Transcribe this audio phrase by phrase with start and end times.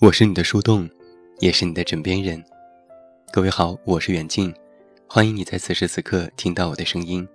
[0.00, 0.88] 我是你的树洞，
[1.40, 2.42] 也是你的枕边人。
[3.30, 4.50] 各位好，我是远近，
[5.06, 7.28] 欢迎你在此时此刻听到我的声音。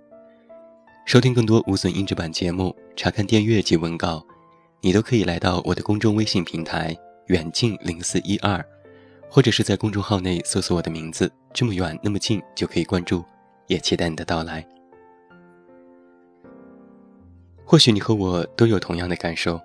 [1.04, 4.20] 收听更多无损音质版节目，查看电阅及文稿，
[4.80, 6.92] 你都可以来到我的公众微信平台
[7.26, 8.60] 远近零四一二，
[9.30, 13.24] 或者是在公众号内搜索我的名字，这么远那么近就可以关注，
[13.68, 14.66] 也期待你的到来。
[17.64, 19.60] 或许你和我都有同样的感受，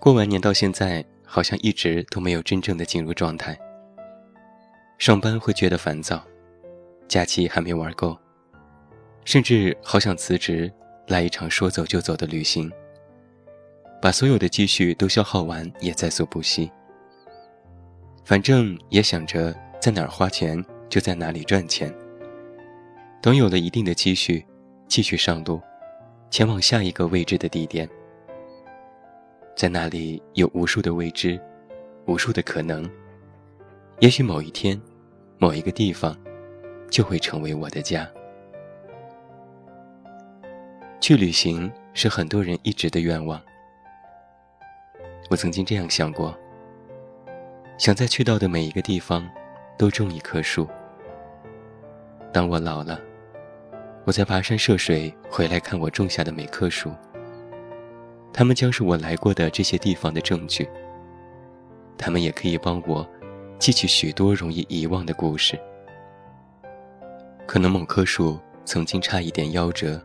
[0.00, 1.04] 过完年到现在。
[1.24, 3.58] 好像一直都没有真正的进入状态。
[4.98, 6.22] 上班会觉得烦躁，
[7.08, 8.16] 假期还没玩够，
[9.24, 10.72] 甚至好想辞职，
[11.08, 12.70] 来一场说走就走的旅行。
[14.00, 16.70] 把所有的积蓄都消耗完也在所不惜。
[18.24, 21.92] 反正也想着在哪儿花钱就在哪里赚钱。
[23.20, 24.46] 等有了一定的积蓄，
[24.86, 25.60] 继续上路，
[26.30, 27.88] 前往下一个未知的地点。
[29.56, 31.40] 在那里有无数的未知，
[32.06, 32.90] 无数的可能。
[34.00, 34.80] 也许某一天，
[35.38, 36.16] 某一个地方，
[36.90, 38.10] 就会成为我的家。
[41.00, 43.40] 去旅行是很多人一直的愿望。
[45.30, 46.36] 我曾经这样想过：
[47.78, 49.24] 想在去到的每一个地方，
[49.78, 50.66] 都种一棵树。
[52.32, 53.00] 当我老了，
[54.04, 56.92] 我在跋山涉水回来看我种下的每棵树。
[58.36, 60.68] 他们将是我来过的这些地方的证据。
[61.96, 63.08] 他们也可以帮我
[63.60, 65.56] 记起许多容易遗忘的故事。
[67.46, 70.02] 可能某棵树曾经差一点夭折，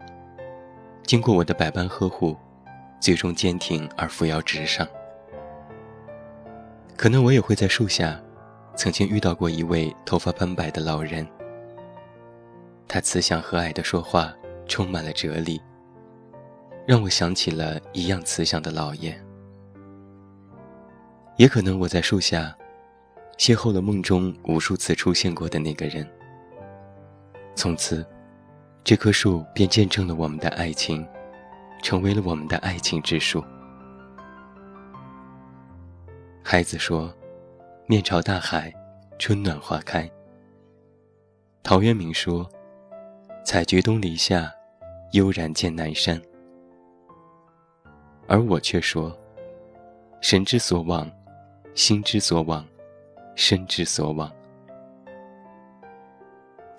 [1.02, 2.38] 经过我的百般呵护，
[3.00, 4.88] 最终坚挺而扶摇直上。
[6.96, 8.22] 可能我也会在树下，
[8.76, 11.26] 曾经遇到过一位头发斑白的老人。
[12.88, 14.32] 他慈祥和蔼的说话，
[14.68, 15.60] 充满了哲理。
[16.86, 19.20] 让我想起了一样慈祥的老爷。
[21.38, 22.56] 也可能我在树下，
[23.38, 26.06] 邂逅了梦中无数次出现过的那个人。
[27.56, 28.06] 从此，
[28.84, 31.08] 这棵树便见证了我们的爱情，
[31.82, 33.44] 成为了我们的爱情之树。
[36.44, 37.14] 孩子说
[37.86, 38.74] ：“面朝大海，
[39.18, 40.10] 春暖花开。”
[41.62, 42.50] 陶渊明说
[43.46, 44.52] ：“采菊东篱下，
[45.12, 46.20] 悠然见南山。”
[48.30, 49.12] 而我却说
[50.22, 51.12] ：“神之所往，
[51.74, 52.64] 心之所往，
[53.36, 54.32] 身之所往。”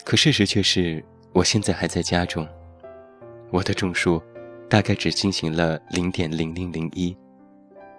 [0.07, 2.47] 可事实却是，我现在还在家中，
[3.51, 4.23] 我的种树
[4.69, 7.17] 大概只进行了零点零零零一，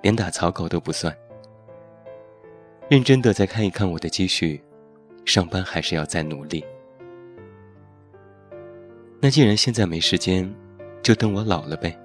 [0.01, 1.13] 连打草稿都不算。
[2.87, 4.63] 认真的再看一看我的积蓄，
[5.25, 6.63] 上班还是要再努力。
[9.19, 10.49] 那既然现在没时间，
[11.03, 11.97] 就等我老了呗。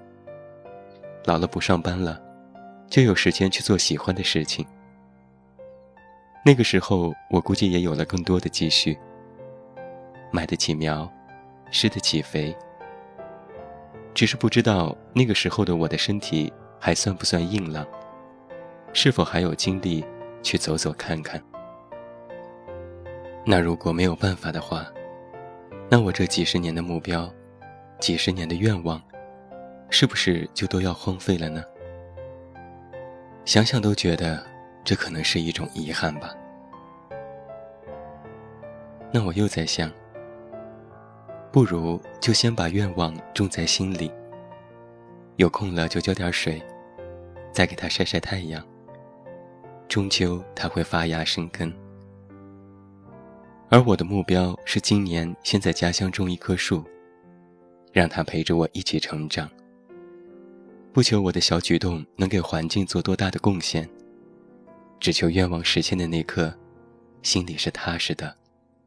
[1.27, 2.17] 老了不上班了，
[2.89, 4.65] 就有时间去做喜欢的事情。
[6.45, 8.97] 那个时候，我估计也有了更多的积蓄，
[10.31, 11.11] 买得起苗，
[11.69, 12.55] 施得起肥。
[14.13, 17.85] 只是不知道那个时候的我的身体还算不算硬朗，
[18.93, 20.05] 是否还有精力
[20.41, 21.43] 去走走看看。
[23.45, 24.87] 那如果没有办法的话，
[25.89, 27.29] 那我这几十年的目标，
[27.99, 29.01] 几十年的愿望。
[29.89, 31.63] 是不是就都要荒废了呢？
[33.45, 34.45] 想想都觉得
[34.83, 36.35] 这可能是一种遗憾吧。
[39.11, 39.89] 那我又在想，
[41.51, 44.11] 不如就先把愿望种在心里，
[45.37, 46.61] 有空了就浇点水，
[47.53, 48.61] 再给它晒晒太阳，
[49.87, 51.73] 终究它会发芽生根。
[53.69, 56.83] 而我的目标是今年先在家乡种一棵树，
[57.93, 59.49] 让它陪着我一起成长。
[60.97, 63.87] 不求我的小举动能给环境做多大的贡献，
[64.99, 66.51] 只求愿望实现的那刻，
[67.21, 68.35] 心里是踏实的、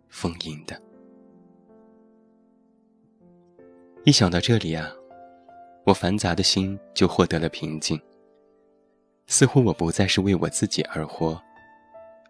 [0.08, 0.76] 丰盈的。
[4.02, 4.90] 一想到这里啊，
[5.86, 7.96] 我繁杂的心就获得了平静。
[9.28, 11.40] 似乎我不再是为我自己而活，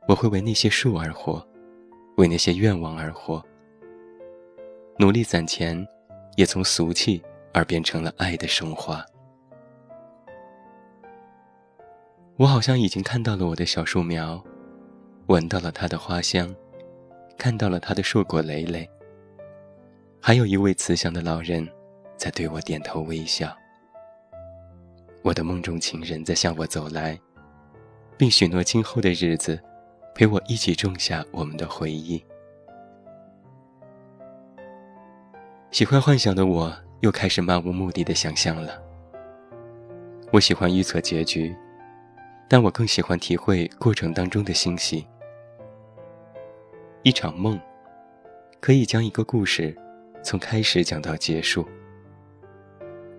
[0.07, 1.43] 我会为那些树而活，
[2.19, 3.43] 为那些愿望而活。
[4.99, 5.89] 努力攒钱，
[6.37, 7.23] 也从俗气
[7.55, 9.03] 而变成了爱的升华。
[12.41, 14.43] 我好像已经看到了我的小树苗，
[15.27, 16.51] 闻到了它的花香，
[17.37, 18.89] 看到了它的硕果累累。
[20.23, 21.69] 还有一位慈祥的老人，
[22.17, 23.55] 在对我点头微笑。
[25.21, 27.21] 我的梦中情人在向我走来，
[28.17, 29.61] 并许诺今后的日子，
[30.15, 32.25] 陪我一起种下我们的回忆。
[35.71, 38.83] 喜欢幻想的我，又开始漫无目的的想象了。
[40.33, 41.55] 我喜欢预测结局。
[42.53, 45.07] 但我更喜欢体会过程当中的欣喜。
[47.05, 47.57] 一场梦，
[48.59, 49.73] 可以将一个故事
[50.21, 51.65] 从开始讲到结束，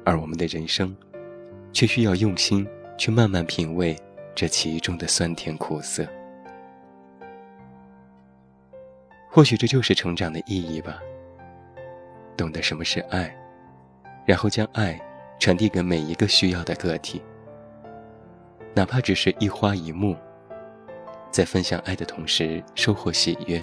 [0.03, 0.93] 而我们的人生，
[1.71, 2.67] 却需要用心
[2.97, 3.97] 去慢慢品味
[4.35, 6.05] 这其中的酸甜苦涩。
[9.29, 10.99] 或许这就是成长的意义吧。
[12.35, 13.33] 懂得什么是爱，
[14.25, 15.01] 然后将爱
[15.39, 17.21] 传递给每一个需要的个体，
[18.73, 20.15] 哪怕只是一花一木，
[21.29, 23.61] 在分享爱的同时收获喜悦。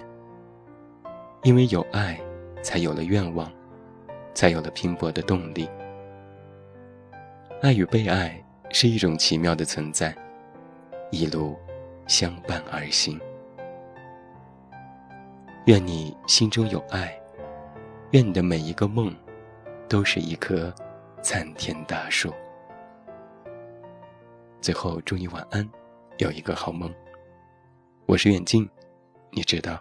[1.42, 2.20] 因为有爱，
[2.62, 3.50] 才有了愿望，
[4.34, 5.68] 才有了拼搏的动力。
[7.62, 8.38] 爱与被爱
[8.70, 10.14] 是一种奇妙的存在，
[11.10, 11.56] 一路
[12.06, 13.18] 相伴而行。
[15.64, 17.18] 愿你心中有爱，
[18.10, 19.14] 愿你的每一个梦，
[19.88, 20.74] 都是一棵
[21.22, 22.32] 参天大树。
[24.60, 25.68] 最后，祝你晚安，
[26.18, 26.92] 有一个好梦。
[28.06, 28.68] 我是远近，
[29.30, 29.80] 你知道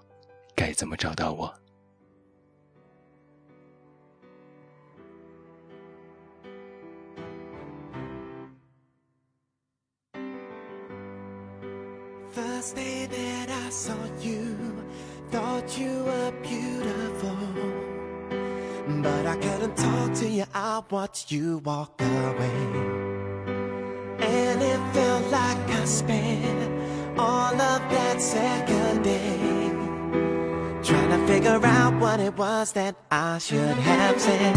[0.55, 1.53] 该怎么找到我。
[25.87, 29.69] Spent all of that second day
[30.83, 34.55] trying to figure out what it was that I should have said.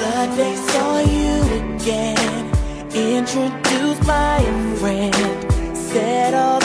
[0.00, 2.50] The day saw you again,
[2.92, 6.60] introduced by a friend, said all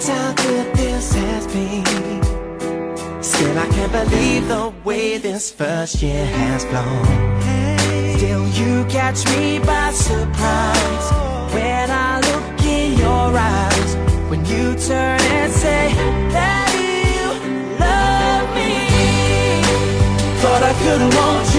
[0.00, 1.84] That's how good this has been.
[3.22, 7.04] Still, I can't believe the way this first year has flown.
[8.16, 11.06] Still, you catch me by surprise
[11.52, 13.94] when I look in your eyes.
[14.30, 15.19] When you turn
[20.90, 21.49] shouldn't want